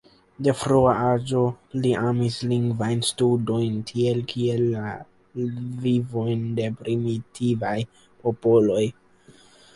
De 0.45 0.53
frua 0.59 0.93
aĝo 1.09 1.41
li 1.83 1.91
amis 2.11 2.37
lingvajn 2.53 3.03
studojn, 3.09 3.75
tiel 3.91 4.23
kiel 4.33 4.65
la 4.71 4.95
vivojn 5.85 6.43
de 6.63 6.67
primitivaj 6.83 7.77
popoloj. 8.25 8.83